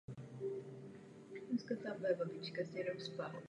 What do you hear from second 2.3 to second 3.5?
soupis je demonstrativní.